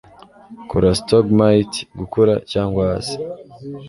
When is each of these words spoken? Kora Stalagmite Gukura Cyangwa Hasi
Kora 0.69 0.89
Stalagmite 0.99 1.77
Gukura 1.99 2.33
Cyangwa 2.51 2.81
Hasi 2.91 3.15